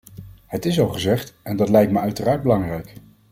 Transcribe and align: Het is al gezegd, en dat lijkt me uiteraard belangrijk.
Het 0.45 0.65
is 0.65 0.79
al 0.79 0.87
gezegd, 0.89 1.33
en 1.43 1.57
dat 1.57 1.69
lijkt 1.69 1.91
me 1.91 1.99
uiteraard 1.99 2.41
belangrijk. 2.41 2.93